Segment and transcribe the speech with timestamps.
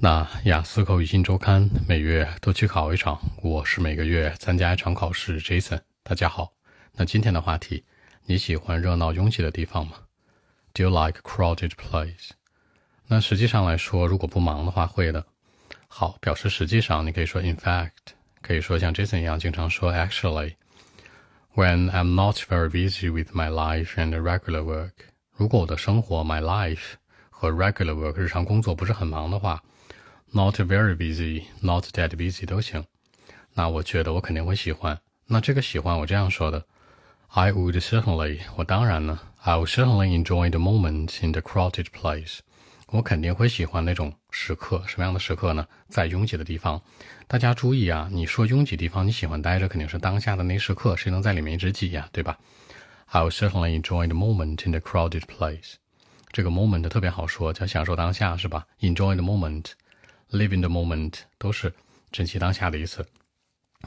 [0.00, 5.40] 那雅思口语新周刊每月都去考一场，我是每个月参加一场考试。
[5.40, 6.52] Jason，大家好。
[6.92, 7.82] 那今天的话题，
[8.24, 9.94] 你喜欢热闹拥挤的地方吗
[10.72, 12.30] ？Do you like crowded place？
[13.08, 15.26] 那实际上来说，如果不忙的话，会的。
[15.88, 17.90] 好，表示实际上，你可以说 in fact，
[18.40, 20.54] 可以说像 Jason 一样经常说 actually。
[21.56, 24.92] When I'm not very busy with my life and regular work，
[25.34, 26.92] 如果我的生活 my life
[27.30, 29.60] 和 regular work 日常工作不是很忙的话。
[30.30, 32.84] Not very busy, not that busy 都行。
[33.54, 35.00] 那我觉得我肯定会喜欢。
[35.26, 36.66] 那这个喜欢我这样说的
[37.28, 42.40] ：I would certainly，我当然呢，I would certainly enjoy the moment in the crowded place。
[42.88, 44.84] 我肯定会喜欢那种时刻。
[44.86, 45.66] 什么样的时刻呢？
[45.88, 46.80] 在拥挤的地方。
[47.26, 50.94] 大家注意啊，你说拥挤地方你喜欢待着，肯定是当下的那时刻。
[50.96, 52.06] 谁能在里面一直挤呀？
[52.12, 52.38] 对吧
[53.06, 55.74] ？I would certainly enjoy the moment in the crowded place。
[56.32, 59.72] 这个 moment 特别好说，叫享受当下，是吧？Enjoy the moment。
[60.31, 61.73] Live in the moment 都是
[62.11, 63.05] 珍惜当下的意思，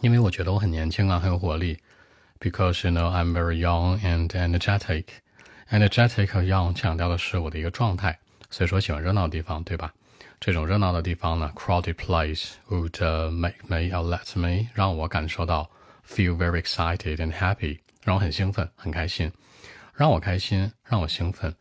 [0.00, 1.78] 因为我觉得我很年轻啊，很有活力。
[2.38, 5.04] Because you know I'm very young and energetic.
[5.70, 8.18] Energetic 和 young 强调的是我的一个状态，
[8.50, 9.92] 所以说喜欢热闹的地方，对吧？
[10.38, 15.70] 这种热闹的地方呢，crowded place would make me or let me 让我感受到
[16.06, 19.32] feel very excited and happy，让我很兴奋，很开心，
[19.94, 21.56] 让我开心，让我兴奋。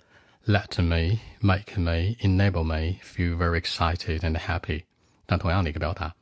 [0.50, 4.82] Let me make me enable me feel very excited and happy。
[5.28, 6.12] 那同样的一个表达，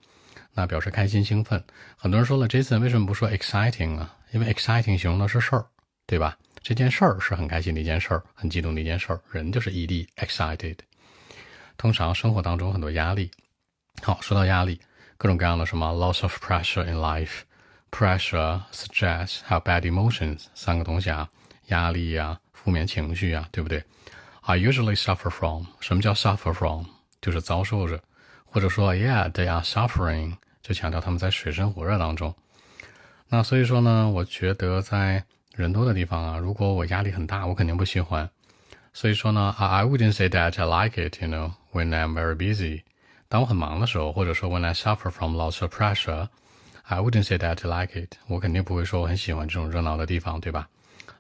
[0.53, 1.65] 那表示开心兴奋。
[1.97, 4.15] 很多人说了，Jason 为什么不说 exciting 啊？
[4.33, 5.65] 因为 exciting 形容的是事儿，
[6.07, 6.37] 对吧？
[6.63, 9.21] 这件事儿是很开心的一件事儿，很激动的一件事儿。
[9.31, 10.77] 人就是 ed excited。
[11.79, 13.31] 通常生活当中很多压力。
[14.03, 14.79] 好，说到压力，
[15.17, 21.31] 各种各样的什么 loss of pressure in life，pressure、stress 还有 bad emotions 三个东西啊，
[21.69, 22.39] 压力呀。
[22.53, 23.83] 负面情绪啊，对不对
[24.49, 26.87] ？I usually suffer from 什么叫 suffer from？
[27.21, 28.01] 就是遭受着，
[28.47, 32.35] 或者说 Yeah, they are suffering，就强调他们在水深火热当中。
[33.29, 35.23] 那所以说呢，我觉得在
[35.55, 38.31] 人多的地方啊，如果我压力很大，我肯定不喜欢。
[38.95, 42.85] 所以说呢，I I wouldn't say that I like it, you know, when I'm very busy。
[43.29, 48.15] 当我很忙的时候，或者说 when I suffer from lots of pressure，I wouldn't say that I like it。
[48.29, 50.69] 我肯定不会说我很喜欢这种热闹的地方，对吧？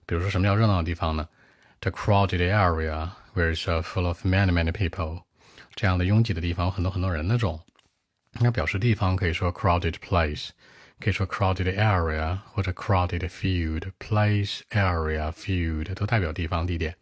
[0.06, 1.28] 比如说什么叫热闹的地方呢
[1.81, 5.23] ？The crowded area where it's full of many many people，
[5.75, 7.59] 这样的拥挤的地方有很多很多人那种。
[8.39, 10.49] 那表示地方可以说 crowded place，
[10.99, 16.95] 可以说 crowded area 或者 crowded field。Place area field 都代表地方地点，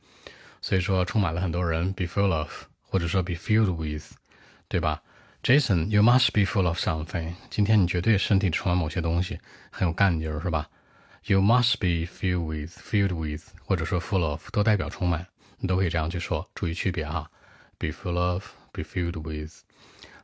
[0.61, 4.13] 所以说充满了很多人，be full of 或者说 be filled with，
[4.67, 5.01] 对吧？
[5.43, 7.33] Jason，you must be full of something。
[7.49, 9.39] 今天你绝对身体充满某些东西，
[9.71, 10.69] 很有干劲儿，是吧
[11.28, 15.26] ？You must be filled with, filled with，或者说 full of，都代表充满，
[15.58, 17.28] 你都可以这样去说，注意区别哈。
[17.78, 19.52] Be full of, be filled with。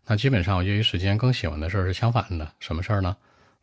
[0.06, 3.16] 那基本上我业余时间更喜欢的事儿是相反的，什么事儿呢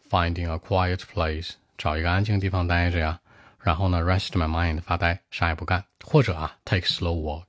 [0.10, 3.20] ？Finding a quiet place，找一个安静地方待着呀。
[3.62, 5.84] 然后呢，rest my mind，发呆，啥也不干。
[6.04, 7.46] 或者啊，take slow walk，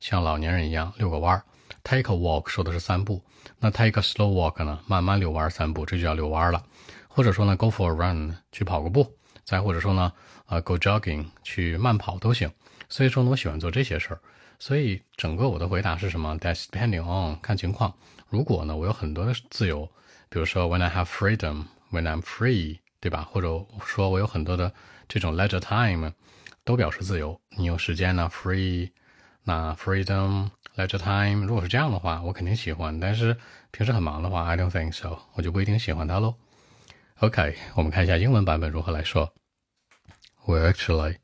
[0.00, 1.42] 像老年人一样遛个弯儿。
[1.82, 3.22] Take a walk 说的是散步，
[3.58, 6.64] 那 take a slow walk 呢，慢慢遛弯儿散步，这就叫遛弯儿了。
[7.08, 9.14] 或者说呢，go for a run，去跑个步。
[9.44, 10.12] 再或者说呢，
[10.46, 12.50] 呃，go jogging 去慢跑都行。
[12.88, 14.20] 所以说呢，我喜欢做这些事儿。
[14.58, 17.92] 所以整个我的回答是什么？That's depending on 看情况。
[18.28, 19.88] 如果呢，我有很多的自由，
[20.28, 23.28] 比如说 when I have freedom，when I'm free，对吧？
[23.30, 24.72] 或者说我有很多的
[25.08, 26.12] 这种 leisure time，
[26.64, 27.38] 都表示自由。
[27.56, 28.90] 你有时间呢，free，
[29.42, 32.98] 那 freedom，leisure time，如果是这样的话，我肯定喜欢。
[32.98, 33.36] 但是
[33.70, 36.34] 平时很忙的话，I don't think so，我就不一定喜欢它喽。
[37.19, 39.33] OK，我们看一下英文版本如何来说。
[40.45, 41.17] Well, actually,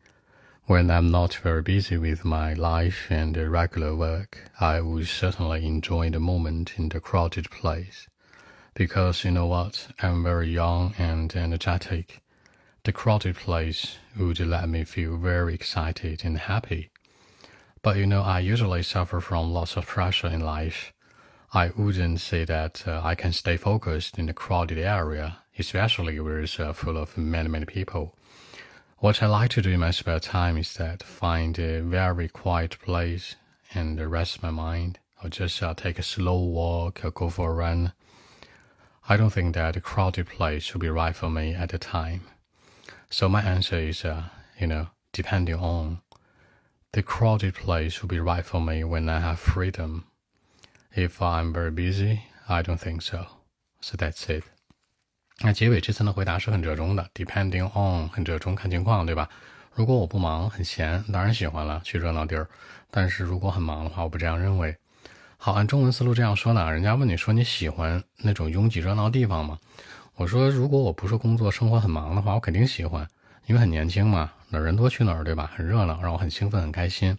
[0.68, 6.12] when I'm not very busy with my life and regular work, I would certainly enjoy
[6.12, 8.08] the moment in the crowded place.
[8.74, 12.22] Because you know what, I'm very young and energetic.
[12.84, 16.90] The crowded place would let me feel very excited and happy.
[17.82, 20.92] But you know, I usually suffer from lots of pressure in life.
[21.53, 26.41] I wouldn't say that uh, I can stay focused in a crowded area especially where
[26.41, 28.17] it's uh, full of many, many people.
[28.99, 32.79] What I like to do in my spare time is that find a very quiet
[32.81, 33.37] place
[33.75, 37.55] and rest my mind, or just uh, take a slow walk or go for a
[37.55, 37.93] run.
[39.09, 42.23] I don't think that a crowded place would be right for me at the time.
[43.11, 44.25] So my answer is, uh,
[44.59, 46.01] you know, depending on.
[46.93, 50.07] The crowded place would be right for me when I have freedom.
[50.95, 53.27] If I'm very busy, I don't think so.
[53.81, 54.45] So that's it.
[55.43, 59.29] 那结尾这次的回答是很折中的，depending on 很折中，看情况，对吧？
[59.73, 62.49] 如果我不忙，很闲，当然喜欢了去热闹地儿。
[62.91, 64.77] 但是如果很忙的话，我不这样认为。
[65.37, 69.59] 好，按中文思路这样说呢，人家问你说你喜欢那种拥挤热闹地方吗？
[70.17, 73.09] 我说如果我不是工作生活很忙的话，我肯定喜欢，
[73.47, 75.51] 因为很年轻嘛，哪人多去哪儿，对吧？
[75.55, 77.17] 很热闹，让我很兴奋很开心。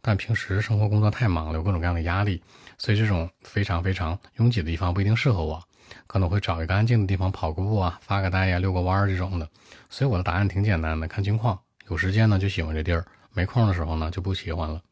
[0.00, 2.42] 但平时生活工作太忙了，有各种各样的压力，
[2.76, 5.62] 所以这种非常非常拥挤的地方不一定适合我，
[6.08, 9.48] 可能会找一个安静的地方跑个步啊，发个呆呀，遛个弯儿这种的。
[9.88, 11.56] 所以我的答案挺简单的，看情况，
[11.88, 14.82] 有时间呢就喜欢这地儿，没空的时候呢就不喜欢了。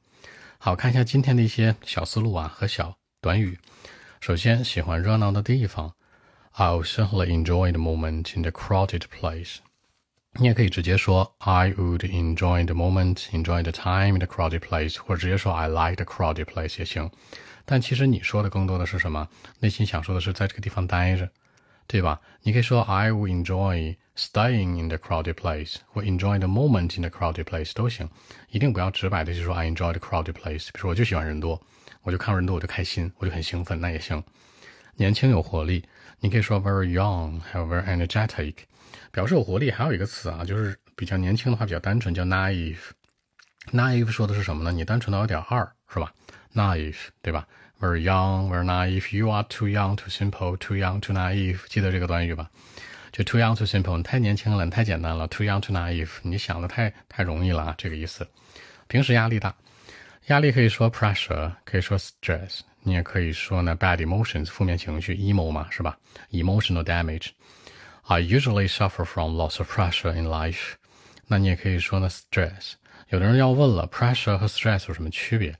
[0.58, 3.58] 好看一下今天的一些小思路啊和小短语。
[4.20, 5.92] 首先，喜欢热闹的地方
[6.54, 9.56] ，I'll certainly enjoy the moment in the crowded place。
[10.38, 16.04] 你也可以直接说 I would enjoy the moment, enjoy the time in the crowded place，或者直接说 I like the
[16.04, 17.10] crowded place 也行。
[17.64, 19.28] 但其实你说的更多的是什么？
[19.58, 21.28] 内心想说的是在这个地方待着，
[21.86, 22.20] 对吧？
[22.42, 23.96] 你可以说 I would enjoy。
[24.16, 28.06] Staying in the crowded place 或 enjoy the moment in the crowded place 都行，
[28.50, 30.66] 一定不要直白的就说 I enjoy the crowded place。
[30.66, 31.58] 比如说我就喜欢人多，
[32.02, 34.22] 我就看人多我就开心，我就很兴奋，那也行。
[35.00, 35.82] 年轻有活力，
[36.18, 38.54] 你可以说 very young，还有 very energetic，
[39.10, 39.70] 表示有活力。
[39.70, 42.76] 还有一个词啊，就是比较年轻的话比较单纯，叫 naive。
[43.72, 44.70] naive 说的是什么呢？
[44.70, 46.12] 你单纯到有点二，是吧
[46.52, 47.48] ？naive，对吧
[47.80, 49.16] ？very young，very naive。
[49.16, 51.60] You are too young, too simple, too young, too naive。
[51.70, 52.50] 记得这个短语吧？
[53.10, 55.26] 就 too young too simple，你太年轻了，你太简单了。
[55.28, 58.28] too young too naive，你想的太太容易了啊，这个意思。
[58.86, 59.54] 平时压力大，
[60.26, 65.98] 压力可以说 pressure，可以说 stress，你也可以说呢 bad emotions，负面情绪 emo 嘛，是吧
[66.30, 67.28] ？emotional damage。
[68.02, 70.74] I usually suffer from lots of pressure in life。
[71.26, 72.72] 那你也可以说呢 stress。
[73.08, 75.56] 有的人要问了，pressure 和 stress 有什么区别？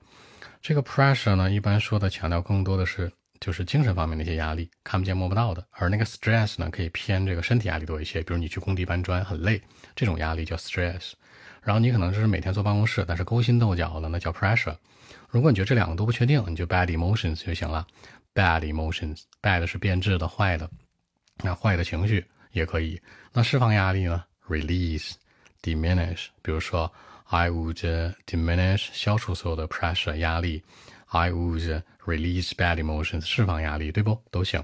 [0.61, 3.11] 这个 pressure 呢，一般说的强调更多的是。
[3.43, 5.65] 就是精神方面的一些压力，看不见摸不到的。
[5.71, 8.21] 而那个 stress 呢，可以偏这个身体压力多一些。
[8.21, 9.59] 比如你去工地搬砖很累，
[9.95, 11.13] 这种压力叫 stress。
[11.63, 14.75] 然后你可能就是每天坐办公室，但是勾心斗角的，那叫 pressure。
[15.31, 17.87] 如果你觉得这两个都不确定，你就 bad emotions 就行了。
[18.35, 20.69] bad emotions，bad 是变质的、坏的，
[21.37, 23.01] 那坏的情绪也可以。
[23.31, 26.27] 那释放压力呢？release，diminish。
[26.41, 26.91] 比如说
[27.27, 30.61] ，I would diminish，消除所有的 pressure 压力。
[31.07, 34.21] I would release bad emotions，释放压力，对不？
[34.31, 34.63] 都行。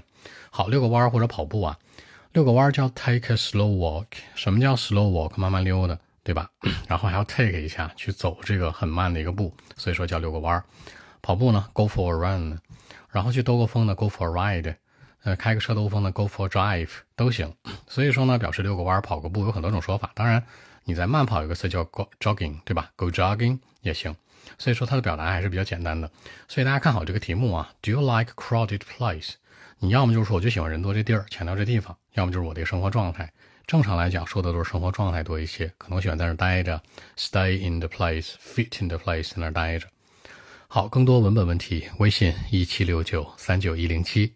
[0.50, 1.78] 好，遛个弯或者跑步啊，
[2.32, 4.06] 遛个弯叫 take a slow walk。
[4.34, 5.32] 什么叫 slow walk？
[5.36, 6.46] 慢慢溜的，对吧？
[6.86, 10.62] 然后还要 take 一下，去走这个很慢的一个步，所以说叫遛个弯儿。
[11.22, 12.58] 跑步呢，go for a run。
[13.10, 14.74] 然后去兜个风呢，go for a ride。
[15.22, 17.54] 呃，开个车兜风呢，go for a drive 都行。
[17.86, 20.10] 所以说呢，表示遛个弯儿、跑个步有很多种说法。
[20.14, 20.44] 当然，
[20.84, 24.14] 你在慢跑有个词叫 go jogging，对吧？go jogging 也行。
[24.58, 26.10] 所以说它的表达还是比较简单的，
[26.46, 27.72] 所以大家看好这个题目啊。
[27.80, 29.32] Do you like crowded place？
[29.80, 33.32] 你要么就是说我就喜欢人多这地儿，强调这地方；要么就是我的生活状态。
[33.66, 36.82] 正常来讲说的都是生活状态多一些，可能喜欢在那儿待着
[37.16, 39.86] ，stay in the place，fit in the place，在那儿待着。
[40.66, 44.32] 好，更多文本问题，微信一七六九三九一零七。